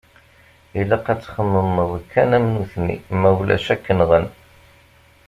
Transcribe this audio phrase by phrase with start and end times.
[0.79, 4.25] Ilaq ad txemmemeḍ kan am nutni ma ulac ad k-nɣen.